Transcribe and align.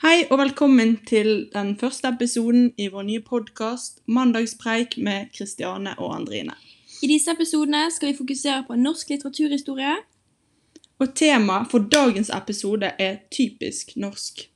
Hei 0.00 0.22
og 0.32 0.38
velkommen 0.40 0.94
til 1.04 1.50
den 1.52 1.74
første 1.76 2.08
episoden 2.08 2.70
i 2.80 2.86
vår 2.88 3.02
nye 3.04 3.20
podkast 3.20 3.98
Mandagspreik 4.08 4.94
med 4.96 5.26
Kristiane 5.36 5.92
og 5.98 6.14
Andrine. 6.14 6.54
I 7.04 7.10
disse 7.10 7.34
episodene 7.34 7.82
skal 7.92 8.08
vi 8.08 8.16
fokusere 8.16 8.62
på 8.68 8.78
norsk 8.80 9.12
litteraturhistorie. 9.12 9.98
Og 11.04 11.12
temaet 11.14 11.68
for 11.68 11.84
dagens 11.92 12.32
episode 12.32 12.94
er 12.98 13.18
typisk 13.28 13.92
norsk. 13.96 14.46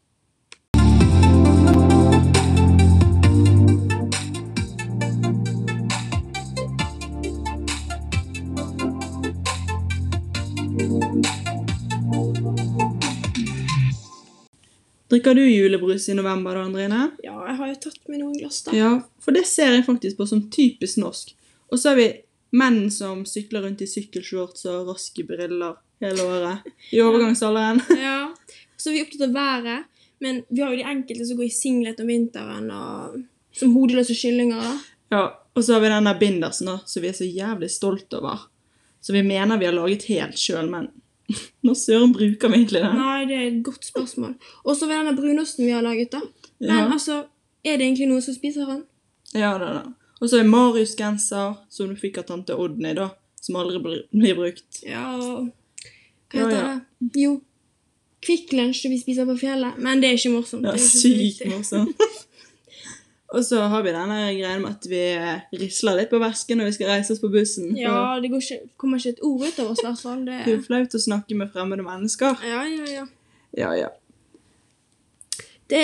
Drikker 15.14 15.36
du 15.38 15.44
julebrus 15.46 16.08
i 16.10 16.14
november, 16.18 16.56
da, 16.58 16.64
Andrine? 16.66 17.00
Ja, 17.22 17.36
jeg 17.46 17.56
har 17.60 17.68
jo 17.70 17.74
tatt 17.86 18.00
med 18.10 18.18
noen 18.18 18.34
glass, 18.40 18.64
da. 18.66 18.72
Ja, 18.74 18.90
for 19.22 19.36
det 19.36 19.44
ser 19.46 19.76
jeg 19.76 19.84
faktisk 19.86 20.18
på 20.18 20.26
som 20.26 20.40
typisk 20.50 20.98
norsk. 20.98 21.30
Og 21.70 21.78
så 21.78 21.92
har 21.92 22.00
vi 22.00 22.08
menn 22.54 22.88
som 22.90 23.22
sykler 23.28 23.62
rundt 23.66 23.82
i 23.82 23.88
sykkelshorts 23.90 24.66
og 24.70 24.90
raske 24.90 25.22
briller 25.28 25.76
hele 26.02 26.26
året. 26.26 26.66
I 26.90 27.02
overgangsalderen. 27.06 27.82
Ja. 28.02 28.32
Så 28.76 28.90
er 28.90 28.96
vi 28.98 29.04
opptatt 29.06 29.28
av 29.28 29.36
været. 29.38 29.86
Men 30.24 30.42
vi 30.50 30.60
har 30.64 30.74
jo 30.74 30.80
de 30.82 30.88
enkelte 30.90 31.28
som 31.28 31.38
går 31.38 31.46
i 31.46 31.54
singlet 31.54 32.00
om 32.02 32.10
vinteren, 32.10 32.66
og 32.74 33.22
som 33.54 33.72
hodeløse 33.76 34.14
kyllinger. 34.18 34.60
da. 34.66 34.74
Ja, 35.14 35.22
Og 35.54 35.62
så 35.64 35.76
har 35.76 35.84
vi 35.84 35.92
denne 35.94 36.12
bindersen 36.18 36.66
da, 36.72 36.80
som 36.90 37.02
vi 37.04 37.08
er 37.12 37.14
så 37.14 37.26
jævlig 37.28 37.70
stolt 37.70 38.14
over. 38.18 38.48
Som 39.04 39.14
vi 39.14 39.22
mener 39.22 39.58
vi 39.60 39.66
har 39.68 39.76
laget 39.76 40.08
helt 40.10 40.38
sjøl, 40.40 40.66
men 40.70 40.88
når 41.64 41.74
søren 41.80 42.12
bruker 42.12 42.48
vi 42.52 42.58
egentlig 42.60 42.82
den? 42.84 42.96
Nei, 43.00 43.24
det 43.30 43.36
er 43.38 43.46
et 43.48 43.62
godt 43.64 43.84
spørsmål. 43.88 44.34
Og 44.64 44.76
så 44.76 44.86
ved 44.88 44.98
denne 45.00 45.16
brunosten 45.16 45.64
vi 45.66 45.72
har 45.72 45.82
laget, 45.82 46.12
da. 46.12 46.20
Men 46.60 46.68
Ja. 46.76 46.92
altså, 46.92 47.24
er 47.64 47.76
det 47.78 47.86
egentlig 47.86 48.08
noen 48.08 48.22
som 48.22 48.34
spiser 48.36 48.66
den? 48.68 48.82
Ja, 49.34 49.54
det 49.58 49.68
er 49.68 49.78
det. 49.82 49.94
Og 50.20 50.28
så 50.30 50.38
er 50.40 50.44
Marius-genser, 50.48 51.56
som 51.70 51.88
du 51.88 51.96
fikk 52.00 52.18
av 52.18 52.24
tante 52.28 52.54
Odny, 52.56 52.94
da. 52.94 53.08
Som 53.42 53.56
aldri 53.60 53.80
blir, 53.82 54.02
blir 54.12 54.34
brukt. 54.38 54.82
Ja, 54.86 55.16
Hva 55.18 56.38
heter 56.38 56.56
ja. 56.56 56.68
det? 57.00 57.10
Jo, 57.24 57.40
Kvikk 58.24 58.52
Lunsj 58.56 58.86
vi 58.88 58.98
spiser 59.02 59.26
på 59.28 59.34
fjellet. 59.36 59.76
Men 59.78 60.00
det 60.00 60.08
er 60.08 60.16
ikke 60.16 60.32
morsomt. 60.32 60.64
Ja, 60.64 60.72
det 60.72 60.80
sykt 60.80 61.44
morsomt. 61.50 61.96
Og 63.34 63.42
så 63.42 63.64
har 63.70 63.82
vi 63.82 63.92
denne 63.94 64.18
greien 64.36 64.62
med 64.62 64.76
at 64.76 64.86
vi 64.86 65.02
risler 65.58 65.98
litt 65.98 66.12
på 66.12 66.20
vesken 66.22 66.60
når 66.60 66.70
vi 66.70 66.76
skal 66.76 66.92
reise 66.92 67.16
oss 67.16 67.22
på 67.22 67.30
bussen. 67.32 67.72
Ja, 67.78 68.14
det 68.22 68.30
går 68.30 68.44
ikke, 68.44 68.70
kommer 68.78 69.02
ikke 69.02 69.16
et 69.16 69.24
ord 69.26 69.42
ut 69.42 69.58
av 69.58 69.72
oss, 69.72 69.82
i 69.82 69.88
hvert 69.88 70.04
fall. 70.06 70.22
Det, 70.28 70.38
er 70.52 70.62
flaut 70.62 70.94
å 70.94 71.02
snakke 71.02 71.38
med 71.38 71.50
fremmede 71.54 71.86
mennesker. 71.86 72.40
ja, 72.46 72.62
ja, 72.70 72.88
ja. 73.00 73.04
Ja, 73.54 73.74
ja. 73.78 73.90
Det, 75.70 75.82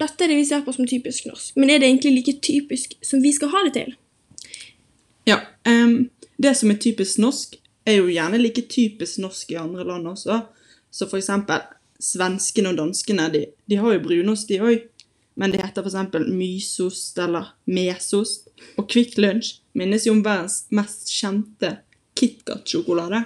dette 0.00 0.24
er 0.24 0.32
det 0.32 0.40
vi 0.40 0.48
ser 0.48 0.64
på 0.64 0.72
som 0.76 0.88
typisk 0.88 1.28
norsk. 1.28 1.56
Men 1.56 1.72
er 1.72 1.80
det 1.80 1.88
egentlig 1.88 2.12
like 2.18 2.34
typisk 2.44 2.96
som 3.04 3.22
vi 3.24 3.32
skal 3.36 3.52
ha 3.52 3.64
det 3.68 3.76
til? 3.76 3.96
Ja, 5.28 5.40
Um, 5.68 6.10
Det 6.42 6.54
som 6.56 6.70
er 6.70 6.78
typisk 6.78 7.18
norsk, 7.18 7.56
er 7.86 7.96
jo 7.98 8.06
gjerne 8.06 8.38
like 8.38 8.62
typisk 8.70 9.18
norsk 9.18 9.50
i 9.50 9.56
andre 9.58 9.84
land 9.84 10.06
også. 10.06 10.40
Så 10.90 11.08
for 11.10 11.18
eksempel 11.18 11.64
svenskene 11.98 12.70
og 12.70 12.78
danskene, 12.78 13.26
de, 13.32 13.46
de 13.66 13.76
har 13.76 13.96
jo 13.96 14.04
brunost, 14.04 14.48
de 14.48 14.60
òg. 14.62 14.84
Men 15.38 15.54
det 15.54 15.62
heter 15.62 15.86
eksempel 15.86 16.26
mysost 16.34 17.18
eller 17.22 17.52
mesost. 17.70 18.48
Og 18.76 18.88
Kvikk 18.90 19.16
Lunsj 19.22 19.60
minnes 19.78 20.06
jo 20.06 20.16
om 20.16 20.24
verdens 20.24 20.64
mest 20.74 21.12
kjente 21.14 21.76
KitKat-sjokolade. 22.18 23.22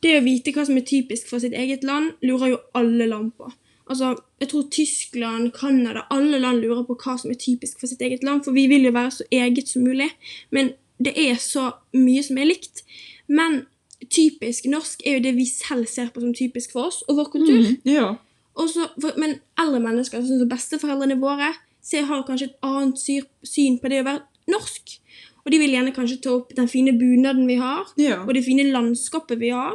Det 0.00 0.14
å 0.16 0.24
vite 0.24 0.52
hva 0.56 0.64
som 0.68 0.78
er 0.78 0.86
typisk 0.88 1.28
for 1.28 1.42
sitt 1.42 1.56
eget 1.56 1.84
land, 1.84 2.14
lurer 2.24 2.54
jo 2.54 2.62
alle 2.78 3.08
land 3.10 3.34
på. 3.36 3.50
Altså, 3.86 4.16
jeg 4.40 4.50
tror 4.50 4.66
Tyskland, 4.72 5.52
Canada, 5.54 6.06
alle 6.10 6.40
land 6.42 6.60
lurer 6.64 6.82
på 6.88 6.96
hva 6.98 7.14
som 7.20 7.30
er 7.30 7.38
typisk 7.38 7.80
for 7.80 7.90
sitt 7.90 8.02
eget 8.02 8.24
land, 8.26 8.42
for 8.44 8.56
vi 8.56 8.66
vil 8.70 8.88
jo 8.88 8.94
være 8.96 9.12
så 9.18 9.28
eget 9.30 9.70
som 9.70 9.84
mulig. 9.86 10.08
Men 10.50 10.72
det 10.98 11.14
er 11.16 11.36
så 11.40 11.70
mye 11.94 12.24
som 12.24 12.40
er 12.40 12.50
likt. 12.50 12.82
Men 13.28 13.64
typisk 14.12 14.66
norsk 14.70 15.04
er 15.06 15.18
jo 15.18 15.24
det 15.28 15.34
vi 15.36 15.46
selv 15.48 15.86
ser 15.90 16.10
på 16.14 16.22
som 16.24 16.34
typisk 16.34 16.74
for 16.74 16.90
oss 16.90 17.02
og 17.06 17.20
vår 17.20 17.30
kultur. 17.36 17.62
Mm, 17.62 17.76
ja. 17.92 18.08
Og 18.56 18.68
så- 18.72 18.90
for, 19.00 19.12
men 19.20 19.40
eldre 19.58 19.80
mennesker, 19.80 20.20
sånn 20.24 20.38
som 20.40 20.48
besteforeldrene 20.48 21.18
våre, 21.20 21.52
ser, 21.82 22.02
har 22.08 22.22
kanskje 22.24 22.48
et 22.50 22.56
annet 22.62 22.98
syr, 22.98 23.22
syn 23.44 23.78
på 23.78 23.88
det 23.92 24.00
å 24.02 24.06
være 24.08 24.22
norsk. 24.48 24.98
Og 25.44 25.52
de 25.52 25.58
vil 25.58 25.70
gjerne 25.76 25.94
kanskje 25.94 26.20
ta 26.22 26.30
opp 26.30 26.54
den 26.56 26.66
fine 26.68 26.92
bunaden 26.98 27.46
vi 27.46 27.56
har, 27.56 27.84
Ja. 27.96 28.22
og 28.24 28.32
det 28.34 28.44
fine 28.44 28.64
landskapet 28.72 29.38
vi 29.38 29.50
har. 29.50 29.74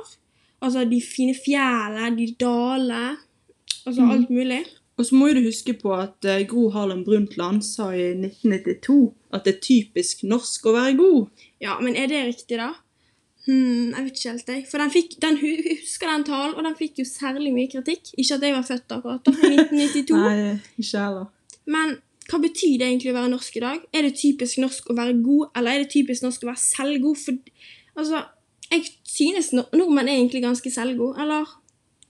Altså 0.62 0.84
de 0.90 1.00
fine 1.02 1.34
fjellene, 1.34 2.16
de 2.18 2.36
dalene, 2.40 3.18
altså 3.88 4.02
alt 4.12 4.30
mulig. 4.30 4.66
Og 5.00 5.06
så 5.06 5.16
må 5.16 5.28
jo 5.30 5.36
du 5.40 5.48
huske 5.48 5.74
på 5.80 5.94
at 5.98 6.26
eh, 6.26 6.44
Gro 6.46 6.70
Harlem 6.70 7.04
Brundtland 7.06 7.64
sa 7.64 7.90
i 7.92 8.14
1992 8.14 9.14
at 9.34 9.44
det 9.46 9.56
er 9.56 9.60
typisk 9.64 10.24
norsk 10.24 10.66
å 10.70 10.74
være 10.76 10.98
god. 10.98 11.28
Ja, 11.62 11.80
men 11.80 11.96
er 11.96 12.08
det 12.08 12.26
riktig, 12.28 12.58
da? 12.58 12.74
Hmm, 13.48 13.90
jeg 13.96 14.04
vet 14.06 14.20
ikke 14.20 14.32
helt, 14.32 14.50
jeg. 14.54 14.64
For 14.70 14.84
den 14.84 14.92
fikk, 14.94 15.16
den 15.24 15.38
husker 15.42 16.12
den 16.12 16.26
talen, 16.28 16.56
og 16.56 16.66
den 16.68 16.76
fikk 16.78 17.02
jo 17.02 17.06
særlig 17.10 17.54
mye 17.56 17.72
kritikk. 17.72 18.12
Ikke 18.18 18.38
at 18.38 18.46
jeg 18.46 18.54
var 18.54 18.68
født 18.68 18.96
akkurat 18.98 19.26
da, 19.26 19.34
i 19.34 19.56
1992. 19.58 20.18
Nei, 20.18 20.60
ikke 20.78 21.06
heller. 21.06 21.32
Men 21.66 21.96
hva 22.30 22.40
betyr 22.44 22.76
det 22.80 22.88
egentlig 22.88 23.12
å 23.12 23.18
være 23.18 23.32
norsk 23.34 23.58
i 23.58 23.64
dag? 23.64 23.80
Er 23.98 24.06
det 24.08 24.14
typisk 24.20 24.62
norsk 24.62 24.92
å 24.94 24.98
være 24.98 25.18
god, 25.26 25.50
eller 25.58 25.74
er 25.74 25.84
det 25.84 25.90
typisk 25.94 26.24
norsk 26.26 26.46
å 26.46 26.52
være 26.52 26.64
selvgod? 26.64 27.24
For, 27.24 27.66
altså, 27.98 28.22
jeg 28.72 28.86
synes 29.10 29.52
nordmenn 29.58 30.08
er 30.08 30.20
egentlig 30.20 30.44
ganske 30.46 30.72
selvgode, 30.72 31.18
eller? 31.26 31.50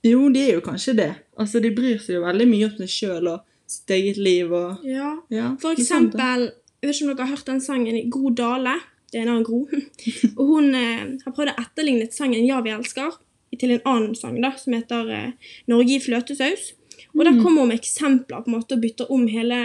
Jo, 0.06 0.26
de 0.34 0.44
er 0.44 0.56
jo 0.58 0.62
kanskje 0.66 0.96
det. 0.98 1.10
Altså, 1.38 1.62
De 1.62 1.72
bryr 1.74 1.98
seg 2.02 2.18
jo 2.18 2.26
veldig 2.26 2.48
mye 2.50 2.68
om 2.68 2.78
seg 2.82 2.92
sjøl 2.92 3.32
og 3.32 3.48
sitt 3.72 3.90
eget 3.94 4.18
liv 4.20 4.52
og 4.52 4.84
Ja. 4.84 5.16
ja, 5.30 5.54
For 5.62 5.72
eksempel, 5.72 6.50
jeg 6.82 6.88
vet 6.88 6.96
ikke 6.96 7.08
om 7.08 7.16
dere 7.16 7.26
har 7.26 7.36
hørt 7.36 7.46
den 7.46 7.60
sangen 7.60 8.10
'God 8.10 8.36
Dale. 8.36 8.74
Det 9.12 9.20
er 9.20 9.26
en 9.26 9.34
annen 9.34 9.44
Gro. 9.44 9.66
Og 10.38 10.46
hun 10.48 10.72
eh, 10.74 11.04
har 11.24 11.34
prøvd 11.34 11.52
å 11.52 11.58
etterligne 11.60 12.08
sangen 12.14 12.46
Ja, 12.48 12.62
vi 12.64 12.72
elsker 12.72 13.18
til 13.60 13.74
en 13.74 13.82
annen 13.88 14.14
sang 14.16 14.38
da, 14.40 14.54
som 14.56 14.72
heter 14.72 15.10
eh, 15.12 15.50
Norge 15.68 15.98
i 15.98 16.00
fløtesaus. 16.00 16.72
Og 17.12 17.26
der 17.26 17.36
kommer 17.36 17.62
hun 17.62 17.72
med 17.72 17.82
eksempler 17.82 18.40
på 18.40 18.48
en 18.48 18.56
måte 18.56 18.78
og 18.78 18.84
bytter 18.84 19.12
om 19.12 19.26
hele 19.28 19.58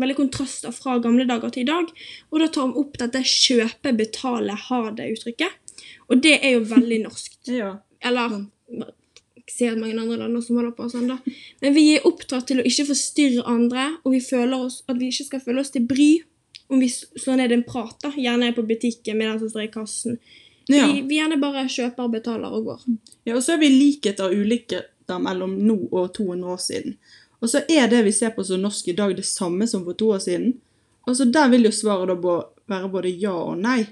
veldig 0.00 0.16
kontraster 0.18 0.74
fra 0.74 0.96
gamle 1.02 1.26
dager 1.28 1.52
til 1.54 1.62
i 1.62 1.68
dag. 1.70 1.92
Og 2.32 2.42
da 2.42 2.50
tar 2.50 2.66
hun 2.66 2.80
opp 2.82 2.98
dette 2.98 3.22
kjøpe, 3.30 3.94
betale, 3.94 4.56
ha 4.66 4.80
det-uttrykket. 4.98 5.78
Og 6.10 6.20
det 6.24 6.38
er 6.40 6.58
jo 6.58 6.66
veldig 6.74 7.04
norskt. 7.06 7.40
Ja. 7.54 7.76
Eller 8.04 8.32
jeg 8.74 9.52
ser 9.52 9.76
mange 9.78 9.96
andre 10.00 10.16
land 10.18 10.42
som 10.42 10.58
holder 10.58 10.72
på 10.76 10.88
sånn, 10.90 11.08
da. 11.08 11.18
Men 11.62 11.74
vi 11.76 11.84
er 11.94 12.06
opptatt 12.08 12.48
til 12.48 12.60
å 12.60 12.64
ikke 12.66 12.88
forstyrre 12.90 13.44
andre, 13.48 13.90
og 14.02 14.16
vi 14.16 14.20
føler 14.24 14.66
oss, 14.66 14.82
at 14.88 14.98
vi 15.00 15.10
ikke 15.12 15.28
skal 15.28 15.42
føle 15.44 15.62
oss 15.62 15.72
til 15.72 15.84
bry 15.88 16.08
om 16.74 16.80
vi 16.82 16.88
slår 16.90 17.38
ned 17.40 17.54
en 17.54 17.66
prat, 17.66 17.96
da. 18.02 18.10
Gjerne 18.16 18.52
på 18.56 18.66
butikken 18.66 19.18
med 19.18 19.30
den 19.30 19.40
som 19.42 19.52
står 19.52 19.66
i 19.66 19.72
kassen. 19.72 20.18
Ja. 20.66 20.86
Vi, 20.86 21.02
vi 21.08 21.18
gjerne 21.18 21.38
bare 21.40 21.66
kjøper, 21.68 22.08
betaler 22.12 22.52
og 22.56 22.70
går. 22.70 22.84
ja, 23.28 23.34
og 23.36 23.42
så 23.44 23.54
er 23.54 23.62
vi 23.62 23.72
likheter 23.72 24.30
og 24.30 24.44
ulikheter 24.44 25.20
mellom 25.20 25.58
nå 25.60 25.76
og 25.90 26.14
200 26.16 26.52
år 26.54 26.62
siden. 26.64 26.96
Og 27.44 27.50
så 27.52 27.60
er 27.68 27.90
det 27.92 28.04
vi 28.06 28.12
ser 28.16 28.32
på 28.32 28.44
som 28.46 28.62
norsk 28.62 28.88
i 28.88 28.96
dag, 28.96 29.12
det 29.16 29.26
samme 29.28 29.68
som 29.68 29.84
for 29.84 29.96
to 30.00 30.14
år 30.16 30.22
siden. 30.24 30.54
Og 31.04 31.16
så 31.16 31.24
Der 31.24 31.50
vil 31.52 31.68
jo 31.68 31.72
svaret 31.72 32.08
da 32.08 32.36
være 32.66 32.88
både 32.88 33.12
ja 33.20 33.34
og 33.34 33.58
nei. 33.60 33.84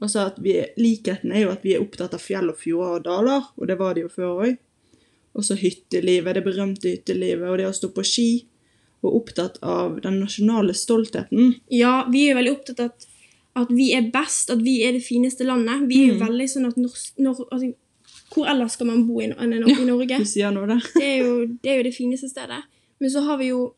Altså 0.00 0.26
at 0.26 0.40
vi, 0.42 0.56
Likheten 0.80 1.32
er 1.32 1.44
jo 1.44 1.52
at 1.52 1.62
vi 1.62 1.76
er 1.76 1.84
opptatt 1.84 2.16
av 2.16 2.22
fjell 2.24 2.50
og 2.50 2.58
fjorder 2.58 2.96
og 2.96 3.04
daler, 3.04 3.46
og 3.56 3.68
det 3.68 3.76
var 3.78 3.94
det 3.94 4.06
jo 4.06 4.12
før 4.14 4.44
òg. 4.46 4.56
Og 5.36 5.44
så 5.46 5.54
hyttelivet, 5.54 6.34
det 6.34 6.42
berømte 6.42 6.90
hyttelivet, 6.90 7.46
og 7.46 7.60
det 7.60 7.68
å 7.68 7.76
stå 7.76 7.92
på 7.94 8.02
ski. 8.02 8.30
Og 9.02 9.14
opptatt 9.22 9.58
av 9.62 10.00
den 10.04 10.18
nasjonale 10.20 10.74
stoltheten. 10.76 11.54
Ja, 11.72 12.04
vi 12.12 12.26
er 12.30 12.34
veldig 12.36 12.52
opptatt 12.58 12.80
av 12.84 12.90
at, 12.92 13.06
at 13.56 13.70
vi 13.72 13.92
er 13.96 14.10
best, 14.12 14.50
at 14.52 14.60
vi 14.62 14.82
er 14.84 14.92
det 14.92 15.02
fineste 15.06 15.44
landet. 15.48 15.86
Vi 15.88 16.02
er 16.10 16.12
Mm. 16.14 16.20
veldig 16.26 16.48
sånn 16.52 16.66
at 16.68 16.76
når, 16.76 16.90
når, 17.18 17.44
altså, 17.50 17.72
Hvor 18.34 18.46
ellers 18.46 18.72
skal 18.76 18.86
man 18.86 19.06
bo 19.08 19.20
i, 19.20 19.24
enn 19.26 19.52
i 19.52 19.56
i 19.82 19.84
Norge? 19.88 20.18
Du 20.18 20.24
sier 20.24 20.52
noe 20.54 20.66
der. 20.68 20.78
Det 21.00 21.02
er, 21.02 21.18
jo, 21.24 21.46
det 21.62 21.70
er 21.72 21.76
jo 21.80 21.82
det 21.88 21.94
fineste 21.96 22.28
stedet. 22.30 22.60
Men 23.00 23.10
så 23.10 23.20
har 23.26 23.38
vi 23.38 23.48
jo 23.48 23.72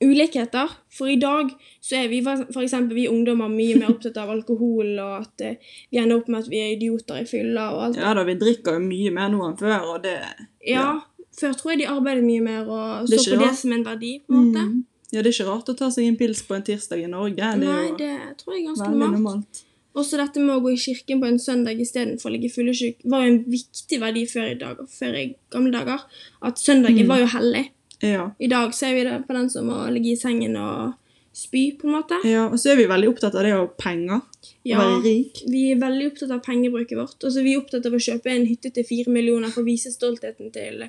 ulikheter. 0.00 0.70
For 0.92 1.08
i 1.08 1.16
dag 1.20 1.50
så 1.80 1.96
er 2.02 2.08
vi 2.08 2.20
for 2.24 2.62
eksempel 2.62 2.96
vi 2.96 3.06
ungdommer 3.10 3.48
mye 3.52 3.76
mer 3.78 3.90
opptatt 3.94 4.16
av 4.20 4.30
alkohol, 4.32 4.94
og 5.00 5.14
at 5.22 5.44
eh, 5.44 5.56
vi 5.92 6.00
ender 6.00 6.18
opp 6.20 6.28
med 6.32 6.44
at 6.44 6.50
vi 6.52 6.60
er 6.62 6.72
idioter 6.76 7.20
i 7.22 7.26
fylla 7.28 7.70
og 7.74 7.82
alt. 7.88 7.96
Ja 8.00 8.14
da, 8.16 8.24
vi 8.28 8.36
drikker 8.40 8.78
jo 8.78 8.84
mye 8.86 9.12
mer 9.14 9.32
nå 9.34 9.42
enn 9.48 9.58
før, 9.60 9.94
og 9.94 10.02
det 10.06 10.16
Ja, 10.64 11.00
Før 11.34 11.52
tror 11.58 11.70
jeg 11.74 11.78
de 11.82 11.86
arbeidet 11.90 12.24
mye 12.24 12.40
mer 12.42 12.62
og 12.68 13.08
så 13.08 13.16
på 13.16 13.36
på 13.36 13.44
det 13.44 13.54
som 13.58 13.72
en 13.72 13.84
verdi. 13.84 14.12
på 14.26 14.32
en 14.34 14.44
måte. 14.52 14.64
Mm. 14.68 14.84
Ja, 15.12 15.22
det 15.22 15.26
er 15.30 15.34
ikke 15.36 15.50
rart 15.50 15.68
å 15.68 15.76
ta 15.78 15.88
seg 15.90 16.06
en 16.08 16.16
pils 16.16 16.42
på 16.46 16.54
en 16.56 16.62
tirsdag 16.66 17.02
i 17.04 17.06
Norge. 17.10 17.36
Det 17.36 17.58
Nei, 17.68 17.90
det 17.98 18.12
tror 18.38 18.54
jeg 18.54 18.64
er 18.64 18.68
ganske 18.70 18.88
normalt. 18.90 19.12
normalt. 19.18 19.62
Også 19.94 20.16
dette 20.18 20.40
med 20.42 20.56
å 20.56 20.60
gå 20.64 20.72
i 20.74 20.76
kirken 20.76 21.20
på 21.22 21.26
en 21.28 21.38
søndag 21.38 21.78
istedenfor 21.78 22.26
å 22.30 22.32
ligge 22.34 22.50
fyllesyk 22.50 22.96
var 23.04 23.22
jo 23.22 23.32
en 23.34 23.44
viktig 23.44 24.00
verdi 24.02 24.24
før 24.26 24.48
i, 24.50 24.54
dag, 24.58 24.76
før 24.90 25.14
i 25.20 25.36
gamle 25.54 25.70
dager. 25.70 26.00
At 26.42 26.58
søndagen 26.58 27.04
Mm. 27.06 27.08
var 27.08 27.18
jo 27.20 27.26
hellig. 27.26 27.68
Ja. 28.02 28.30
I 28.40 28.48
dag 28.48 28.74
ser 28.74 28.92
vi 28.94 29.04
det 29.04 29.26
på 29.28 29.32
den 29.34 29.48
som 29.50 29.68
å 29.70 29.88
ligge 29.92 30.10
i 30.12 30.16
sengen 30.16 30.56
og 30.56 30.94
spy, 31.32 31.76
på 31.78 31.86
en 31.86 31.94
måte. 32.02 32.18
ja. 32.24 32.48
Og 32.48 32.58
så 32.58 32.72
er 32.72 32.76
vi 32.76 32.86
veldig 32.86 33.08
opptatt 33.08 33.34
av 33.36 33.42
det 33.44 33.52
å 33.54 33.70
penger. 33.78 34.20
Ja, 34.64 34.78
Å 34.78 35.00
være 35.00 35.02
rik. 35.04 35.42
vi 35.48 35.70
er 35.72 35.76
veldig 35.78 36.10
opptatt 36.12 36.30
av 36.30 36.42
pengebruket 36.42 36.96
vårt. 36.98 37.22
Altså, 37.24 37.42
vi 37.42 37.54
er 37.54 37.60
opptatt 37.60 37.86
av 37.86 37.92
å 37.92 38.02
kjøpe 38.02 38.26
en 38.34 38.46
hytte 38.46 38.72
til 38.74 38.84
fire 38.84 39.08
millioner 39.12 39.48
for 39.50 39.62
å 39.62 39.64
vise 39.66 39.90
stoltheten 39.94 40.52
til 40.52 40.88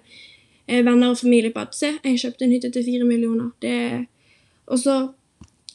venner 0.68 1.10
og 1.14 1.18
familie 1.18 1.54
på 1.54 1.60
at 1.62 1.76
se, 1.76 1.92
jeg 2.04 2.20
kjøpte 2.20 2.46
en 2.46 2.52
hytte 2.56 2.72
til 2.74 2.84
fire 2.86 3.06
millioner. 3.06 3.52
Det 3.62 4.08
Og 4.68 4.80
så 4.80 5.14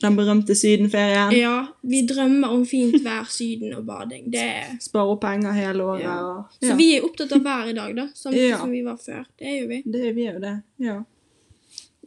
Den 0.02 0.16
berømte 0.16 0.54
sydenferien. 0.54 1.32
Ja, 1.36 1.66
vi 1.82 2.06
drømmer 2.08 2.48
om 2.48 2.62
fint 2.66 3.04
vær, 3.04 3.26
Syden 3.28 3.74
og 3.76 3.84
bading. 3.86 4.32
Det 4.32 4.80
Spare 4.80 5.12
opp 5.12 5.20
penger 5.20 5.52
hele 5.52 5.84
året. 5.84 6.02
Ja. 6.02 6.14
Og, 6.24 6.44
Så 6.62 6.76
vi 6.76 6.96
er 6.96 7.04
opptatt 7.04 7.32
av 7.36 7.42
vær 7.44 7.68
i 7.68 7.74
dag, 7.76 7.96
da. 7.96 8.06
Samtidig 8.14 8.48
Ja. 8.48 8.58
som 8.58 8.70
vi 8.70 8.80
var 8.82 8.96
før. 8.96 9.26
Det 9.38 9.46
er 9.46 9.60
jo 9.60 9.68
vi. 9.68 9.82
Det 9.84 10.08
er 10.08 10.12
vi 10.12 10.24
jo 10.24 10.38
det. 10.40 10.62
Ja. 10.78 10.96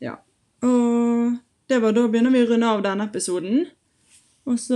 ja. 0.01 0.15
Og 0.63 1.37
det 1.69 1.81
var 1.81 1.93
da 1.93 2.07
begynner 2.07 2.31
vi 2.31 2.41
å 2.41 2.49
runde 2.49 2.65
av 2.65 2.81
denne 2.81 3.05
episoden. 3.05 3.67
Og 4.45 4.57
så 4.59 4.75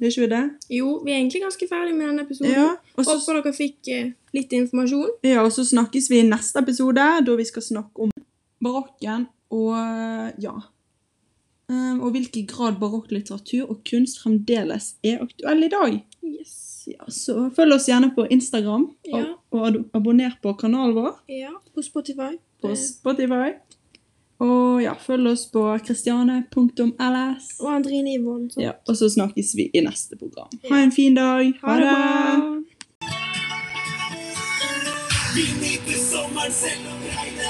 Gjør 0.00 0.08
ikke 0.08 0.22
vi 0.24 0.28
det? 0.32 0.42
Jo, 0.72 0.92
vi 1.04 1.12
er 1.12 1.18
egentlig 1.20 1.42
ganske 1.42 1.66
ferdig 1.68 1.94
med 1.94 2.06
denne 2.08 2.22
episoden. 2.24 2.52
Ja. 2.54 2.68
Og 2.96 3.04
så, 3.04 3.18
Håper 3.18 3.42
dere 3.42 3.52
fikk 3.56 3.88
eh, 3.92 4.12
litt 4.32 4.52
informasjon. 4.56 5.10
ja, 5.28 5.42
og 5.44 5.52
så 5.52 5.64
snakkes 5.68 6.08
vi 6.10 6.20
i 6.22 6.28
neste 6.28 6.58
episode, 6.64 7.04
da 7.26 7.34
vi 7.36 7.44
skal 7.44 7.62
snakke 7.62 8.06
om 8.06 8.10
barokken 8.64 9.26
og 9.52 9.74
ja. 10.40 10.54
Um, 11.72 12.00
og 12.04 12.10
hvilken 12.12 12.46
grad 12.50 12.80
barokklitteratur 12.80 13.68
og 13.70 13.78
kunst 13.88 14.18
fremdeles 14.20 14.94
er 15.06 15.22
aktuell 15.24 15.62
i 15.64 15.68
dag. 15.72 15.94
Yes. 16.26 16.58
Ja, 16.90 17.04
så 17.08 17.46
følg 17.54 17.76
oss 17.76 17.86
gjerne 17.88 18.10
på 18.16 18.24
Instagram, 18.34 18.88
Ja. 19.06 19.22
og, 19.52 19.60
og 19.62 19.78
abonner 19.94 20.34
på 20.42 20.52
kanalen 20.58 20.96
vår 20.96 21.12
Ja, 21.30 21.52
på 21.74 21.82
Spotify. 21.86 22.34
på 22.60 22.74
Spotify. 22.76 23.52
Og 24.42 24.82
ja, 24.82 24.94
følg 24.98 25.30
oss 25.30 25.44
på 25.52 25.62
christiane.ls. 25.86 27.48
Og 27.62 27.68
Andrine 27.70 28.16
Yvonne. 28.18 28.50
Ja, 28.58 28.72
og 28.88 28.98
så 28.98 29.10
snakkes 29.12 29.54
vi 29.58 29.68
i 29.72 29.84
neste 29.84 30.18
program. 30.18 30.50
Ha 30.70 30.82
en 30.82 30.92
fin 30.92 31.14
dag. 31.14 31.52
Ha 31.62 31.76
det 31.78 31.90
bra! 31.92 32.62
Vi 35.36 35.44
nyter 35.62 35.98
sommeren 36.10 36.52
selv 36.52 36.90
om 36.92 36.98
regnet 37.08 37.41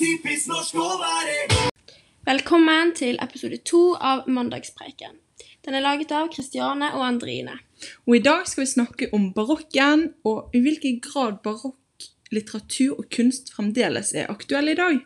typisk 0.00 0.48
norsk 0.48 0.78
å 0.80 0.86
være. 1.00 1.66
Velkommen 2.24 2.94
til 2.96 3.18
episode 3.20 3.58
to 3.68 3.80
av 3.96 4.24
Mandagspreiken. 4.32 5.18
Den 5.66 5.76
er 5.76 5.84
laget 5.84 6.14
av 6.16 6.30
Kristiane 6.32 6.88
og 6.96 7.04
Andrine. 7.04 7.58
Og 8.08 8.16
i 8.16 8.22
dag 8.24 8.46
skal 8.48 8.64
vi 8.64 8.70
snakke 8.70 9.10
om 9.16 9.28
barokken, 9.36 10.06
og 10.24 10.56
i 10.56 10.62
hvilken 10.64 11.02
grad 11.04 11.42
barokk 11.44 12.08
litteratur 12.32 12.96
og 12.96 13.10
kunst 13.12 13.52
fremdeles 13.52 14.14
er 14.16 14.32
aktuell 14.32 14.72
i 14.72 14.78
dag. 14.78 15.02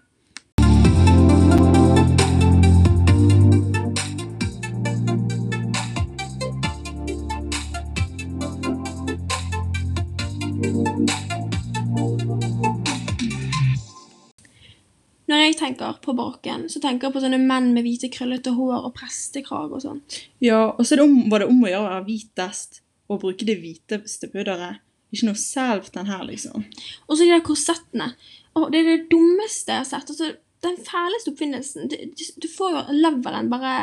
Jeg 15.55 15.61
tenker 15.63 15.99
på 16.05 16.15
barokken, 16.19 16.69
så 16.71 16.83
tenker 16.83 17.09
jeg 17.09 17.17
på 17.17 17.25
sånne 17.25 17.41
menn 17.41 17.73
med 17.75 17.87
hvite, 17.87 18.11
krøllete 18.13 18.53
hår 18.57 18.89
og 18.89 18.95
prestekrag 18.99 19.75
og 19.75 19.85
sånn. 19.85 20.01
Ja, 20.45 20.67
og 20.75 20.83
så 20.85 20.99
det 20.99 21.07
om, 21.07 21.29
var 21.33 21.45
det 21.45 21.51
om 21.53 21.63
å 21.63 21.71
gjøre 21.71 21.85
å 21.85 21.93
være 21.93 22.07
hvitest 22.09 22.81
og 23.09 23.21
bruke 23.23 23.47
det 23.47 23.59
hviteste 23.61 24.31
pudderet. 24.33 24.83
Ikke 25.15 25.29
noe 25.29 25.39
selv 25.39 25.91
den 25.95 26.09
her, 26.11 26.25
liksom. 26.27 26.65
Og 27.07 27.15
så 27.15 27.23
de 27.23 27.31
der 27.31 27.45
korsettene. 27.47 28.11
Å, 28.55 28.67
det 28.73 28.81
er 28.81 28.89
det 28.89 29.13
dummeste 29.13 29.75
jeg 29.75 29.85
har 29.85 29.89
sett. 29.89 30.11
Altså, 30.11 30.33
den 30.65 30.81
fæleste 30.83 31.31
oppfinnelsen. 31.31 31.91
Du, 31.93 32.25
du, 32.43 32.49
får 32.51 32.75
jo 32.75 32.83
leveren 33.05 33.51
bare 33.53 33.75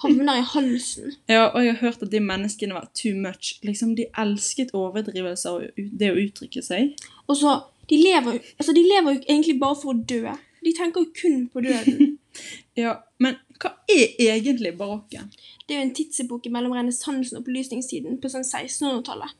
havner 0.00 0.40
i 0.40 0.46
halsen. 0.54 1.16
Ja, 1.28 1.50
og 1.50 1.64
jeg 1.64 1.74
har 1.74 1.82
hørt 1.82 2.04
at 2.06 2.12
de 2.12 2.22
menneskene 2.24 2.76
var 2.78 2.88
too 2.96 3.12
much. 3.18 3.58
Liksom, 3.66 3.92
De 3.98 4.08
elsket 4.22 4.72
overdrivelser 4.76 5.58
og 5.58 5.90
det 6.00 6.12
å 6.12 6.20
uttrykke 6.22 6.64
seg. 6.64 6.94
Og 7.28 7.36
så, 7.42 7.58
de 7.90 7.98
lever, 8.00 8.40
altså, 8.56 8.76
de 8.76 8.86
lever 8.86 9.18
jo 9.18 9.24
egentlig 9.26 9.58
bare 9.60 9.80
for 9.82 9.92
å 9.92 10.00
dø. 10.14 10.36
De 10.64 10.72
tenker 10.76 11.04
jo 11.04 11.12
kun 11.22 11.46
på 11.52 11.62
døden. 11.66 12.16
Ja, 12.78 12.92
Men 13.18 13.34
hva 13.58 13.72
er 13.90 14.12
egentlig 14.22 14.70
barokken? 14.78 15.32
Det 15.66 15.74
er 15.74 15.80
jo 15.80 15.86
en 15.88 15.94
tidsepoke 15.98 16.52
mellom 16.54 16.72
renessansen 16.72 17.36
og 17.36 17.42
opplysningstiden 17.42 18.20
på 18.22 18.30
sånn 18.30 18.46
1600-tallet. 18.46 19.34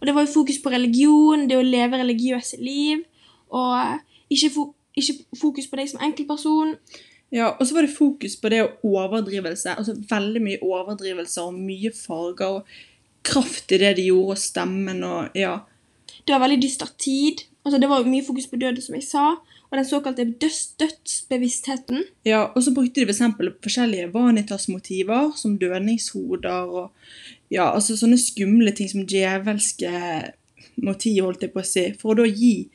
Og 0.00 0.06
det 0.08 0.14
var 0.16 0.26
jo 0.26 0.32
fokus 0.32 0.58
på 0.62 0.72
religion, 0.74 1.46
det 1.48 1.56
å 1.56 1.64
leve 1.64 2.00
religiøse 2.00 2.58
liv, 2.60 3.04
og 3.54 4.02
ikke, 4.34 4.50
fo 4.52 4.66
ikke 4.98 5.38
fokus 5.38 5.70
på 5.70 5.78
deg 5.78 5.92
som 5.92 6.02
enkeltperson. 6.04 6.74
Ja, 7.30 7.52
Og 7.54 7.66
så 7.66 7.76
var 7.76 7.86
det 7.86 7.94
fokus 7.94 8.36
på 8.40 8.50
det 8.52 8.62
å 8.64 8.70
overdrivelse. 8.88 9.74
altså 9.78 9.94
Veldig 10.10 10.42
mye 10.42 10.62
overdrivelser 10.64 11.48
og 11.48 11.58
mye 11.58 11.92
farger 11.94 12.60
og 12.60 12.78
kraft 13.28 13.72
i 13.72 13.80
det 13.82 13.94
de 13.98 14.08
gjorde, 14.08 14.36
og 14.36 14.42
stemmen 14.42 15.04
og 15.04 15.36
ja. 15.36 15.58
Det 16.24 16.34
var 16.34 16.44
veldig 16.46 16.62
dyster 16.62 16.90
tid. 16.98 17.44
Altså, 17.64 17.78
det 17.80 17.88
var 17.88 18.00
jo 18.02 18.10
mye 18.10 18.24
fokus 18.24 18.46
på 18.48 18.56
døden, 18.60 18.80
som 18.82 18.96
jeg 18.96 19.04
sa. 19.04 19.26
Og 19.70 19.76
den 19.76 19.84
såkalte 19.84 20.24
døds 20.40 20.74
dødsbevisstheten. 20.80 22.04
ja. 22.24 22.44
Og 22.56 22.62
så 22.62 22.72
brukte 22.74 23.00
de 23.00 23.06
for 23.06 23.12
eksempel 23.12 23.50
forskjellige 23.62 24.10
vanitas-motiver, 24.14 25.32
som 25.36 25.58
dødningshoder 25.58 26.68
og 26.72 26.90
ja, 27.50 27.70
altså 27.74 27.96
sånne 27.96 28.18
skumle 28.20 28.72
ting 28.76 28.88
som 28.90 29.06
djevelske 29.08 29.92
motiv, 30.82 31.22
holdt 31.24 31.42
jeg 31.42 31.52
på 31.52 31.60
å 31.62 31.66
si, 31.66 31.84
for 32.00 32.12
å 32.14 32.20
da 32.22 32.26
gi, 32.28 32.68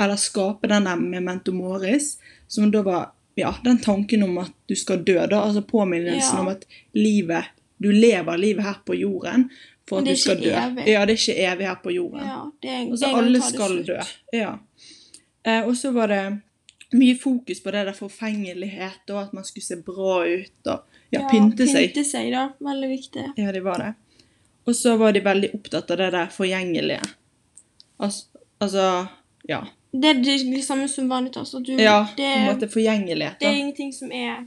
eller 0.00 0.16
skape 0.20 0.68
denne 0.68 0.96
memento 1.00 1.52
moris, 1.54 2.16
som 2.48 2.70
da 2.72 2.82
var 2.82 3.12
ja, 3.36 3.52
den 3.64 3.78
tanken 3.82 4.22
om 4.26 4.38
at 4.38 4.52
du 4.68 4.74
skal 4.78 5.02
dø, 5.04 5.18
da, 5.26 5.44
altså 5.44 5.62
påminnelsen 5.66 6.36
Ja. 6.38 6.40
om 6.40 6.48
at 6.48 6.64
livet, 6.94 7.44
du 7.78 7.90
lever 7.92 8.36
livet 8.38 8.64
her 8.64 8.76
på 8.86 8.94
jorden 8.98 9.48
for 9.86 9.98
at 10.00 10.06
du 10.06 10.16
skal 10.16 10.36
dø. 10.40 10.50
evig. 10.50 10.86
Ja, 10.88 11.04
det 11.04 11.12
er 11.14 11.20
ikke 11.20 11.52
evig 11.52 11.66
her 11.68 11.80
på 11.84 11.90
jorden. 11.92 12.20
Ja, 12.24 12.42
det 12.62 12.70
er, 12.70 12.82
Og 12.86 12.90
det 12.92 12.98
så 13.00 13.06
en 13.06 13.12
gang 13.14 13.24
alle 13.26 13.40
skal 13.42 13.74
dø. 13.84 13.98
Ja. 14.32 14.58
Eh, 15.46 15.62
og 15.68 15.76
så 15.76 15.92
var 15.92 16.08
det 16.12 16.22
mye 16.94 17.16
fokus 17.18 17.62
på 17.62 17.72
det 17.74 17.84
der 17.88 17.96
forfengelighet, 17.96 19.02
og 19.10 19.20
at 19.22 19.32
man 19.36 19.44
skulle 19.44 19.66
se 19.66 19.76
bra 19.82 20.22
ut, 20.24 20.70
og 20.70 21.00
ja, 21.14 21.24
pynte 21.30 21.66
seg. 21.68 21.90
Pynte 21.90 22.04
seg, 22.08 22.30
da. 22.34 22.48
Veldig 22.64 22.90
viktig. 22.90 23.26
Ja, 23.40 23.52
det 23.54 23.64
var 23.64 23.82
det. 23.82 23.92
Og 24.64 24.76
så 24.76 24.96
var 24.96 25.12
de 25.12 25.20
veldig 25.24 25.50
opptatt 25.58 25.90
av 25.92 26.00
det 26.00 26.10
der 26.14 26.30
forgjengelige. 26.32 27.02
Altså, 28.00 28.44
altså 28.64 28.86
ja. 29.48 29.60
Det 29.92 30.10
er 30.10 30.22
det, 30.24 30.64
samme 30.64 30.88
som 30.88 31.10
vanlig. 31.10 31.36
Altså. 31.36 31.60
du, 31.60 31.74
ja 31.78 32.06
det, 32.16 32.24
på 32.24 32.38
en 32.40 32.46
måte 32.48 32.68
forgjengelighet. 32.68 33.36
det 33.40 33.48
er 33.48 33.60
ingenting 33.60 33.92
som 33.94 34.12
er 34.12 34.46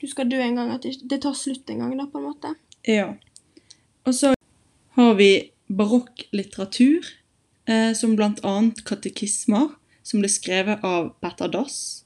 Du 0.00 0.08
skal 0.10 0.26
dø 0.30 0.40
en 0.42 0.56
gang. 0.56 0.72
At 0.74 0.82
det, 0.82 0.96
det 1.10 1.20
tar 1.22 1.34
slutt 1.38 1.70
en 1.70 1.78
gang, 1.78 1.92
da, 1.98 2.08
på 2.10 2.18
en 2.18 2.24
måte. 2.24 2.54
Ja. 2.88 3.12
Og 4.02 4.14
så 4.14 4.32
har 4.96 5.14
vi 5.14 5.52
barokklitteratur, 5.70 7.06
eh, 7.68 7.92
som 7.94 8.16
blant 8.16 8.42
annet 8.44 8.82
katekismer, 8.84 9.68
som 10.06 10.22
ble 10.22 10.30
skrevet 10.30 10.82
av 10.86 11.12
Petter 11.22 11.50
Dass. 11.52 12.04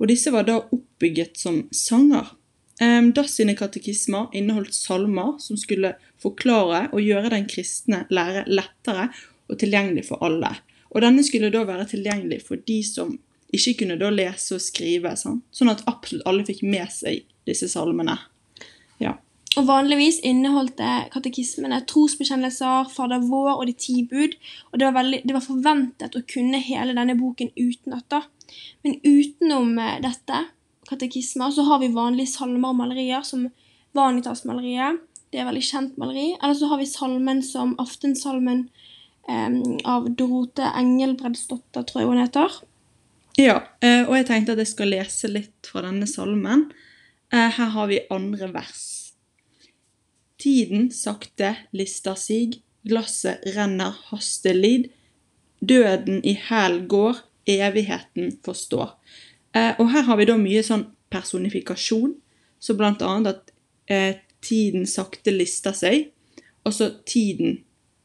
Og 0.00 0.08
disse 0.10 0.32
var 0.34 0.46
da 0.48 0.60
oppbygget 0.62 1.38
som 1.38 1.62
sanger. 1.74 2.32
Dass 3.14 3.36
sine 3.36 3.54
katekismer 3.54 4.32
inneholdt 4.34 4.74
salmer 4.74 5.36
som 5.42 5.58
skulle 5.60 5.94
forklare 6.22 6.88
og 6.90 7.04
gjøre 7.04 7.30
den 7.34 7.46
kristne 7.50 8.04
lære 8.10 8.46
lettere 8.50 9.10
og 9.50 9.60
tilgjengelig 9.60 10.08
for 10.08 10.24
alle. 10.24 10.50
Og 10.90 11.04
denne 11.04 11.22
skulle 11.24 11.52
da 11.52 11.62
være 11.68 11.86
tilgjengelig 11.92 12.42
for 12.48 12.60
de 12.66 12.80
som 12.86 13.14
ikke 13.52 13.82
kunne 13.82 13.98
da 14.00 14.08
lese 14.12 14.56
og 14.56 14.64
skrive, 14.64 15.12
sånn 15.16 15.70
at 15.70 15.84
absolutt 15.90 16.26
alle 16.28 16.44
fikk 16.48 16.62
med 16.64 16.88
seg 16.92 17.26
disse 17.48 17.68
salmene. 17.68 18.16
Og 19.60 19.66
vanligvis 19.68 20.22
inneholdt 20.24 20.80
katekismene 21.12 21.82
trosbekjennelser, 21.90 22.88
Fader 22.88 23.20
vår 23.28 23.50
og 23.58 23.66
De 23.68 23.74
ti 23.76 23.98
bud. 24.08 24.38
Og 24.72 24.80
det 24.80 24.86
var, 24.86 24.96
veldig, 24.96 25.20
det 25.28 25.36
var 25.36 25.44
forventet 25.44 26.16
å 26.16 26.24
kunne 26.24 26.62
hele 26.62 26.96
denne 26.96 27.18
boken 27.20 27.52
utenat. 27.58 28.30
Men 28.84 28.96
utenom 29.04 29.76
eh, 29.78 29.98
dette, 30.04 30.44
katekismer, 30.88 31.52
så 31.52 31.66
har 31.68 31.82
vi 31.82 31.92
vanlige 31.92 32.32
salmer 32.32 32.72
og 32.72 32.80
malerier, 32.80 33.24
som 33.26 33.46
Vanitas-maleriet. 33.96 35.02
Det 35.32 35.40
er 35.40 35.48
veldig 35.48 35.64
kjent 35.64 36.00
maleri. 36.00 36.32
Eller 36.40 36.56
så 36.56 36.68
har 36.72 36.80
vi 36.80 36.88
salmen 36.88 37.42
som 37.44 37.74
Aftensalmen 37.80 38.66
eh, 39.28 39.60
av 39.88 40.10
Dorote 40.16 40.72
Engelbredsdotter, 40.76 41.86
tror 41.88 42.02
jeg 42.02 42.10
hun 42.10 42.22
heter. 42.24 42.58
Ja, 43.40 43.60
eh, 43.80 44.02
og 44.04 44.16
jeg 44.18 44.28
tenkte 44.28 44.56
at 44.56 44.64
jeg 44.64 44.72
skal 44.74 44.92
lese 44.92 45.30
litt 45.32 45.68
fra 45.68 45.84
denne 45.86 46.08
salmen. 46.08 46.66
Eh, 47.32 47.48
Her 47.56 47.72
har 47.76 47.88
vi 47.88 48.02
andre 48.12 48.50
vers. 48.52 49.01
Tiden 50.42 50.88
sakte 50.90 51.52
lister 51.76 52.16
sig, 52.18 52.56
glasset 52.88 53.44
renner 53.54 53.94
hastelid. 54.08 54.88
Døden 55.62 56.18
i 56.26 56.34
hæl 56.48 56.80
går, 56.90 57.20
evigheten 57.46 58.32
forstår. 58.44 58.96
Eh, 59.54 59.74
og 59.78 59.90
her 59.92 60.02
har 60.08 60.18
vi 60.18 60.26
da 60.26 60.34
mye 60.40 60.62
sånn 60.66 60.88
personifikasjon, 61.12 62.16
så 62.62 62.74
blant 62.78 63.02
annet 63.06 63.36
at 63.36 63.52
eh, 63.90 64.16
tiden 64.42 64.86
sakte 64.90 65.30
lister 65.34 65.76
seg, 65.76 66.08
og 66.66 66.74
så 66.74 66.88
tiden 67.06 67.60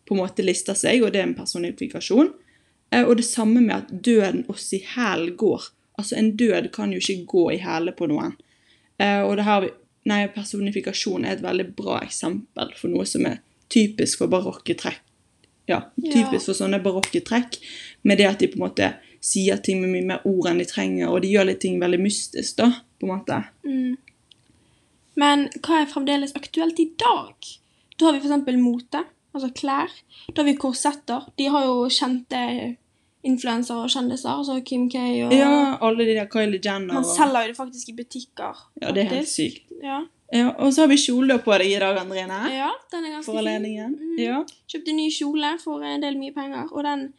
på 0.08 0.14
en 0.16 0.22
måte 0.22 0.46
lister 0.46 0.78
seg, 0.78 1.02
og 1.04 1.14
det 1.14 1.22
er 1.24 1.28
en 1.32 1.38
personifikasjon. 1.38 2.30
Eh, 2.94 3.04
og 3.04 3.18
det 3.20 3.26
samme 3.26 3.64
med 3.64 3.76
at 3.80 3.90
døden 4.06 4.46
oss 4.52 4.70
i 4.78 4.84
hæl 4.94 5.32
går. 5.40 5.72
Altså 5.98 6.20
en 6.20 6.36
død 6.38 6.70
kan 6.76 6.94
jo 6.94 7.02
ikke 7.02 7.26
gå 7.34 7.48
i 7.56 7.62
hæle 7.64 7.96
på 7.98 8.08
noen. 8.12 8.36
Eh, 9.02 9.22
og 9.26 9.38
det 9.38 9.46
her, 9.50 9.62
vi- 9.66 9.76
nei, 10.08 10.24
personifikasjon 10.34 11.26
er 11.28 11.36
et 11.38 11.44
veldig 11.44 11.68
bra 11.78 12.00
eksempel 12.06 12.72
for 12.80 12.92
noe 12.94 13.06
som 13.10 13.26
er 13.30 13.42
typisk 13.74 14.22
for 14.24 14.32
barokke 14.32 14.76
trekk. 14.80 15.04
Ja, 15.68 15.82
Ja. 16.00 16.12
typisk 16.14 16.46
for 16.48 16.56
sånne 16.56 16.80
barokke 16.84 17.20
trekk, 17.28 17.58
med 18.08 18.18
det 18.22 18.28
at 18.30 18.40
de 18.40 18.48
på 18.48 18.56
en 18.56 18.70
måte 18.70 18.94
sier 19.20 19.58
ting 19.60 19.82
med 19.82 19.90
mye 19.92 20.06
mer 20.14 20.22
ord 20.24 20.48
enn 20.48 20.62
de 20.62 20.66
trenger, 20.70 21.10
og 21.10 21.22
de 21.22 21.34
gjør 21.34 21.50
litt 21.50 21.60
ting 21.60 21.80
veldig 21.82 22.00
mystisk, 22.00 22.56
da, 22.62 22.70
på 23.02 23.04
en 23.10 23.12
måte. 23.18 23.42
Mm. 23.66 23.98
Men 25.18 25.48
hva 25.60 25.82
er 25.82 25.90
fremdeles 25.92 26.36
aktuelt 26.38 26.80
i 26.80 26.92
dag? 26.98 27.36
Da 27.98 28.06
har 28.06 28.14
vi 28.14 28.20
f.eks. 28.22 28.58
mote, 28.62 29.04
altså 29.34 29.50
klær. 29.54 29.92
Da 30.34 30.42
har 30.44 30.46
vi 30.52 30.58
korsetter. 30.62 31.26
De 31.38 31.48
har 31.52 31.66
jo 31.66 31.88
kjente 31.90 32.78
influensere 33.24 33.78
og 33.84 33.90
kjendiser, 33.90 34.30
altså 34.30 34.60
Kim 34.66 34.90
K 34.90 34.96
og 35.26 35.34
Ja, 35.34 35.78
alle 35.82 36.06
de 36.06 36.14
der 36.16 36.28
Kylie 36.32 36.60
Jenner 36.64 36.94
Man 36.94 37.04
og 37.04 37.06
selger 37.06 37.42
jo 37.42 37.48
det 37.54 37.58
faktisk 37.58 37.90
i 37.90 37.96
butikker. 37.98 38.56
Ja, 38.82 38.92
det 38.92 39.06
er 39.06 39.10
helt 39.16 39.28
sykt. 39.30 39.64
Ja. 39.84 40.02
Ja, 40.34 40.50
og 40.60 40.74
så 40.74 40.82
har 40.84 40.88
vi 40.92 40.98
kjole 41.00 41.38
på 41.40 41.54
deg 41.58 41.72
i 41.72 41.80
dag, 41.80 41.98
Andrine. 42.02 42.38
ja, 42.52 42.70
den 42.92 43.06
er 43.06 43.14
ganske 43.16 43.32
fin. 43.32 43.94
Mm. 43.96 44.18
Ja. 44.20 44.42
Kjøpte 44.68 44.94
ny 44.96 45.10
kjole 45.12 45.54
for 45.64 45.84
en 45.88 46.02
del 46.04 46.18
mye 46.20 46.34
penger, 46.36 46.68
og 46.72 46.84
den 46.84 47.14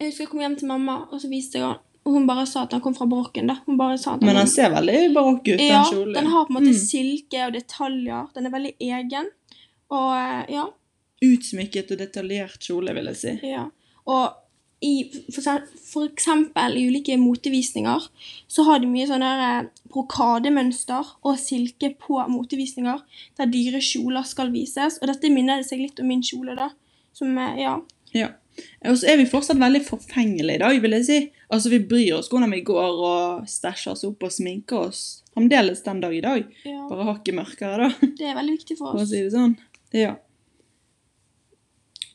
Jeg 0.00 0.08
husker 0.10 0.24
jeg 0.24 0.30
kom 0.30 0.40
hjem 0.40 0.56
til 0.58 0.68
mamma, 0.68 0.94
og 1.12 1.20
så 1.22 1.28
viste 1.30 1.58
jeg 1.58 1.66
den, 1.68 1.78
og 2.04 2.12
hun 2.12 2.26
bare 2.26 2.46
sa 2.46 2.62
at 2.64 2.70
den 2.70 2.80
kom 2.80 2.94
fra 2.94 3.06
barokken, 3.06 3.46
da. 3.48 3.54
Hun 3.66 3.76
bare 3.78 3.96
sa 3.98 4.14
at 4.14 4.20
den 4.20 4.26
Men 4.26 4.36
den 4.36 4.46
ser 4.50 4.70
veldig 4.70 5.14
barokk 5.14 5.48
ut, 5.48 5.60
ja, 5.60 5.82
den 5.82 5.84
kjolen. 5.92 6.14
den 6.14 6.26
har 6.26 6.44
på 6.46 6.50
en 6.50 6.54
måte 6.58 6.72
Mm. 6.74 6.80
silke 6.86 7.46
og 7.46 7.52
detaljer. 7.54 8.26
Den 8.34 8.46
er 8.46 8.50
veldig 8.50 8.74
egen. 8.80 9.26
Og 9.90 10.16
eh, 10.16 10.52
ja, 10.54 10.64
Utsmykket 11.24 11.90
og 11.94 11.98
detaljert 11.98 12.58
kjole, 12.60 12.92
vil 12.94 13.06
jeg 13.06 13.16
si. 13.16 13.34
Ja. 13.48 13.64
Og 14.06 14.34
i, 14.84 14.92
eksempel 16.04 16.76
i 16.78 16.84
ulike 16.90 17.16
motevisninger 17.20 18.06
så 18.50 18.64
har 18.68 18.82
de 18.82 18.90
mye 18.90 19.06
sånne 19.08 19.30
eh, 19.48 19.66
brokademønster 19.94 21.12
og 21.24 21.38
silke 21.40 21.92
på 22.00 22.20
motevisninger 22.30 23.00
der 23.38 23.50
dyre 23.52 23.80
kjoler 23.84 24.26
skal 24.28 24.52
vises. 24.54 24.98
Og 25.02 25.08
dette 25.10 25.30
minner 25.32 25.62
seg 25.66 25.82
litt 25.84 26.00
om 26.02 26.10
min 26.10 26.22
kjole, 26.24 26.56
da. 26.58 26.70
Som, 27.16 27.36
eh, 27.38 27.60
ja. 27.64 27.76
Ja. 28.14 28.28
Og 28.86 28.98
så 29.00 29.08
er 29.10 29.16
vi 29.18 29.26
fortsatt 29.26 29.58
veldig 29.58 29.80
forfengelige 29.82 30.60
i 30.60 30.62
dag, 30.62 30.76
vil 30.82 30.92
jeg 30.98 31.06
si. 31.08 31.16
Altså, 31.50 31.70
Vi 31.72 31.80
bryr 31.90 32.18
oss 32.20 32.28
hvordan 32.30 32.52
vi 32.54 32.60
går 32.66 33.00
og 33.08 33.48
stæsjer 33.50 33.92
oss 33.96 34.04
opp 34.06 34.22
og 34.22 34.30
sminker 34.34 34.88
oss. 34.88 35.00
Fremdeles 35.34 35.82
den 35.82 36.00
dag 36.04 36.14
i 36.14 36.20
dag. 36.22 36.44
ja. 36.64 36.84
Bare 36.90 37.08
hakket 37.10 37.34
mørkere, 37.34 37.88
da, 37.88 38.06
Det 38.18 38.28
er 38.30 38.36
veldig 38.38 38.54
viktig 38.58 38.76
for 38.78 38.92
for 38.92 39.00
å 39.00 39.02
oss. 39.02 39.10
si 39.10 39.22
det 39.24 39.32
sånn. 39.34 39.56
Ja. 39.94 40.14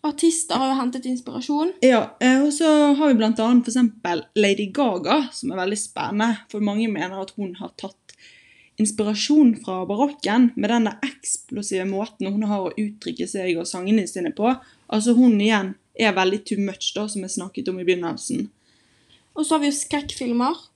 Artister 0.02 0.56
har 0.56 0.72
jo 0.72 0.78
hentet 0.80 1.08
inspirasjon. 1.10 1.74
Ja, 1.84 2.16
eh, 2.24 2.40
og 2.40 2.54
så 2.56 2.70
har 2.96 3.10
vi 3.10 3.18
blant 3.20 3.40
annet 3.44 3.68
eksempel 3.68 4.24
Lady 4.40 4.70
Gaga, 4.72 5.26
som 5.36 5.52
er 5.52 5.60
veldig 5.60 5.80
spennende, 5.80 6.46
for 6.52 6.64
mange 6.64 6.88
mener 6.92 7.20
at 7.20 7.34
hun 7.36 7.52
har 7.60 7.74
tatt 7.76 8.16
inspirasjon 8.80 9.58
fra 9.60 9.82
barokken 9.90 10.54
med 10.56 10.72
den 10.72 10.88
eksplosive 11.04 11.84
måten 11.90 12.32
hun 12.32 12.48
har 12.48 12.70
å 12.70 12.72
uttrykke 12.72 13.28
seg 13.28 13.60
og 13.60 13.68
sangene 13.68 14.08
sine 14.08 14.32
på. 14.36 14.54
Altså 14.88 15.18
hun 15.18 15.36
igjen 15.36 15.74
er 16.00 16.16
veldig 16.16 16.46
too 16.48 16.64
much, 16.64 16.94
da, 16.96 17.04
som 17.12 17.26
jeg 17.26 17.36
snakket 17.36 17.68
om 17.68 17.82
i 17.82 17.88
begynnelsen. 17.88 18.48
Og 19.36 19.44
så 19.44 19.58
har 19.58 19.66
vi 19.66 19.74
jo 19.74 19.82
skrekkfilmer. 19.82 20.69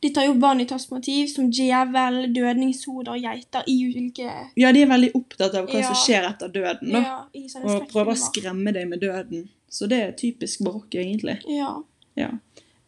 De 0.00 0.10
tar 0.14 0.28
jo 0.28 0.34
barn 0.38 0.60
i 0.62 0.66
motiv 0.90 1.26
som 1.26 1.50
djevel, 1.50 2.32
dødningshoder, 2.34 3.18
geiter 3.18 3.64
i 3.66 3.76
ulike 3.88 4.30
Ja, 4.54 4.70
de 4.72 4.82
er 4.82 4.86
veldig 4.86 5.10
opptatt 5.14 5.54
av 5.54 5.66
hva 5.66 5.80
Ja. 5.80 5.86
som 5.86 5.94
skjer 5.94 6.28
etter 6.28 6.48
døden, 6.48 6.92
da. 6.92 7.00
ja, 7.00 7.60
Og 7.64 7.88
prøver 7.90 8.12
å 8.12 8.16
skremme 8.16 8.72
deg 8.72 8.88
med 8.88 9.00
døden. 9.00 9.48
Så 9.68 9.88
det 9.88 10.00
er 10.00 10.12
typisk 10.12 10.62
barokk, 10.64 10.94
egentlig. 10.94 11.40
Ja. 11.46 11.82
Ja. 12.14 12.30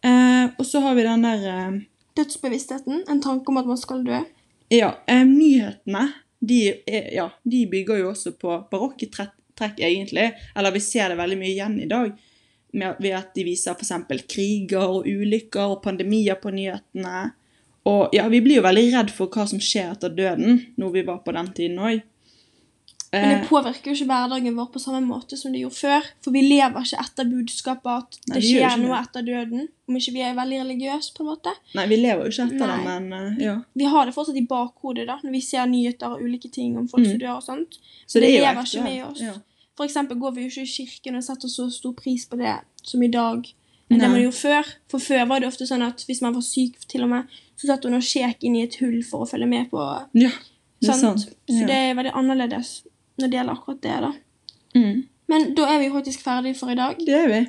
Eh, 0.02 0.50
og 0.59 0.64
så 0.67 0.81
har 0.81 0.95
vi 0.95 1.02
den 1.02 1.23
der 1.23 1.45
eh, 1.49 1.81
Dødsbevisstheten. 2.17 3.05
En 3.09 3.21
tanke 3.21 3.49
om 3.49 3.57
at 3.57 3.67
man 3.67 3.76
skal 3.76 4.05
dø. 4.05 4.23
Ja, 4.71 4.95
eh, 5.07 5.25
nyhetene 5.25 6.12
de, 6.40 6.61
er, 6.87 7.11
ja, 7.14 7.29
de 7.45 7.67
bygger 7.67 7.99
jo 8.00 8.11
også 8.14 8.33
på 8.38 8.57
barokke 8.71 9.11
trekk, 9.12 9.35
egentlig. 9.79 10.31
Eller 10.57 10.73
vi 10.73 10.81
ser 10.81 11.09
det 11.12 11.19
veldig 11.19 11.38
mye 11.38 11.52
igjen 11.52 11.81
i 11.83 11.88
dag. 11.90 12.14
Med, 12.73 12.95
ved 13.03 13.11
at 13.19 13.33
de 13.35 13.43
viser 13.45 13.75
f.eks. 13.75 13.93
kriger 14.31 14.85
og 14.87 15.07
ulykker 15.11 15.73
og 15.75 15.83
pandemier 15.83 16.35
på 16.39 16.53
nyhetene. 16.55 17.33
Og 17.91 18.12
ja, 18.15 18.29
vi 18.29 18.41
blir 18.45 18.61
jo 18.61 18.62
veldig 18.62 18.85
redd 18.95 19.11
for 19.11 19.27
hva 19.33 19.47
som 19.49 19.59
skjer 19.59 19.91
etter 19.97 20.12
døden, 20.15 20.61
når 20.79 20.93
vi 20.93 21.03
var 21.09 21.19
på 21.25 21.33
den 21.35 21.49
tiden 21.57 21.79
òg. 21.83 22.03
Men 23.12 23.41
det 23.41 23.49
påvirker 23.49 23.91
jo 23.91 23.97
ikke 23.97 24.07
hverdagen 24.07 24.55
vår 24.55 24.69
på 24.71 24.79
samme 24.79 25.00
måte 25.03 25.35
som 25.35 25.50
det 25.50 25.65
gjorde 25.65 25.75
før. 25.81 26.05
For 26.23 26.31
vi 26.31 26.45
lever 26.47 26.85
ikke 26.87 27.00
etter 27.03 27.27
budskapet 27.27 27.91
at 27.91 28.19
Nei, 28.31 28.37
det 28.37 28.43
skjer 28.47 28.77
noe 28.79 28.93
det. 28.95 29.00
etter 29.09 29.25
døden. 29.27 29.65
Om 29.91 29.97
ikke 29.99 30.12
vi 30.15 30.23
er 30.23 30.37
veldig 30.39 30.61
religiøse, 30.61 31.11
på 31.17 31.25
en 31.25 31.31
måte. 31.33 31.55
Nei, 31.75 31.89
vi 31.91 31.99
lever 31.99 32.23
jo 32.23 32.31
ikke 32.31 32.47
etter 32.53 32.71
det, 32.71 32.77
men 32.87 33.09
eh, 33.17 33.41
ja. 33.49 33.57
Vi 33.83 33.89
har 33.91 34.07
det 34.07 34.15
fortsatt 34.15 34.39
i 34.39 34.45
bakhodet 34.47 35.09
da, 35.11 35.17
når 35.25 35.35
vi 35.35 35.41
ser 35.43 35.67
nyheter 35.67 36.15
og 36.15 36.23
ulike 36.23 36.53
ting 36.55 36.79
om 36.79 36.87
folk 36.87 37.03
Mm. 37.03 37.11
som 37.11 37.19
dør 37.25 37.35
og 37.41 37.43
sånt. 37.49 37.81
Så 38.07 38.21
Det 38.21 38.29
det 38.29 38.37
er 38.37 38.47
lever 38.47 38.62
ikke 38.71 38.85
med 38.87 39.03
oss. 39.11 39.21
Ja. 39.27 39.35
For 39.81 39.89
eksempel 39.89 40.19
går 40.21 40.35
vi 40.37 40.43
jo 40.45 40.51
ikke 40.51 40.67
i 40.67 40.73
kirken 40.75 41.17
og 41.17 41.25
setter 41.25 41.49
så 41.49 41.65
stor 41.73 41.95
pris 41.97 42.27
på 42.29 42.37
det 42.37 42.59
som 42.85 43.01
i 43.03 43.09
dag. 43.09 43.47
enn 43.91 43.99
det 43.99 44.11
man 44.13 44.21
gjorde 44.21 44.37
før. 44.37 44.67
For 44.93 45.01
før 45.03 45.23
var 45.31 45.41
det 45.41 45.49
ofte 45.49 45.65
sånn 45.67 45.83
at 45.83 46.05
hvis 46.07 46.21
man 46.23 46.35
var 46.37 46.45
syk 46.45 46.77
til 46.87 47.07
og 47.07 47.09
med, 47.15 47.31
så 47.57 47.71
satt 47.71 47.87
hun 47.89 47.97
og 47.97 48.05
skjek 48.05 48.45
inn 48.45 48.59
i 48.59 48.67
et 48.67 48.77
hull 48.83 49.01
for 49.09 49.25
å 49.25 49.29
følge 49.31 49.49
med 49.49 49.71
på 49.73 49.81
ja, 50.21 50.29
det 50.85 50.91
er 50.93 50.99
sant? 51.01 51.25
sant. 51.25 51.33
Så 51.49 51.63
Ja. 51.63 51.67
det 51.73 51.79
er 51.79 51.97
veldig 51.97 52.13
annerledes 52.21 52.75
når 53.19 53.27
det 53.33 53.39
gjelder 53.41 53.57
akkurat 53.57 53.81
det. 53.83 53.97
da. 54.05 54.13
Mm. 54.77 55.01
Men 55.33 55.55
da 55.55 55.67
er 55.73 55.79
vi 55.81 55.91
faktisk 55.97 56.21
ferdige 56.29 56.59
for 56.61 56.71
i 56.71 56.79
dag. 56.79 57.01
Det 57.01 57.17
er 57.17 57.29
vi. 57.33 57.41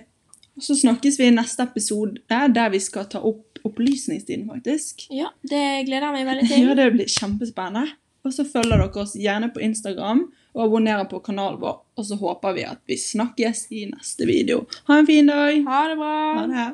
Og 0.58 0.64
så 0.64 0.76
snakkes 0.80 1.20
vi 1.20 1.28
i 1.28 1.36
neste 1.36 1.64
episode, 1.68 2.18
der 2.30 2.70
vi 2.70 2.80
skal 2.80 3.06
ta 3.12 3.20
opp 3.20 3.60
opplysningstiden, 3.68 4.48
faktisk. 4.50 5.06
Ja, 5.12 5.28
Det 5.44 5.86
gleder 5.86 6.08
jeg 6.10 6.14
meg 6.14 6.26
veldig 6.32 6.48
til. 6.48 6.64
Ja, 6.68 6.74
det 6.80 6.94
blir 6.96 7.06
kjempespennende. 7.12 7.92
Og 8.24 8.34
så 8.34 8.44
følger 8.46 8.78
dere 8.78 9.02
oss 9.02 9.14
gjerne 9.16 9.52
på 9.54 9.62
Instagram 9.62 10.32
og 10.54 10.64
abonnerer 10.66 11.06
på 11.12 11.20
kanalen 11.24 11.60
vår. 11.62 11.78
Og 11.98 12.04
så 12.06 12.16
håper 12.20 12.54
vi 12.58 12.64
at 12.68 12.82
vi 12.90 12.96
snakkes 13.00 13.60
i 13.72 13.86
neste 13.92 14.24
video. 14.30 14.58
Ha 14.90 14.94
en 15.02 15.08
fin 15.08 15.28
dag. 15.28 15.64
Ha 15.68 15.80
det 15.92 15.98
bra. 16.02 16.18
Ha 16.34 16.42
det. 16.52 16.70